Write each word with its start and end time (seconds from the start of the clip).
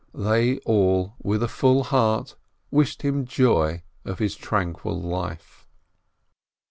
They 0.15 0.57
all, 0.65 1.13
with 1.21 1.43
a 1.43 1.47
full 1.47 1.83
heart, 1.83 2.35
wished 2.71 3.03
him 3.03 3.23
joy 3.23 3.83
of 4.03 4.17
his 4.17 4.35
tranquil 4.35 4.99
life. 4.99 5.67